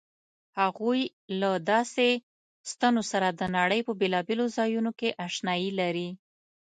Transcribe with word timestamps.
هغوی 0.59 1.01
له 1.41 1.51
داسې 1.71 2.09
ستنو 2.71 3.01
سره 3.11 3.27
د 3.39 3.41
نړۍ 3.57 3.79
په 3.87 3.93
بېلابېلو 4.01 4.45
ځایونو 4.57 4.91
کې 4.99 5.15
آشنايي 5.25 5.71
لري. 5.79 6.09